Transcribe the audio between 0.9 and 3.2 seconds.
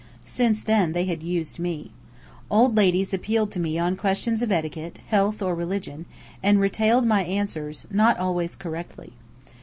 they had used me. Old ladies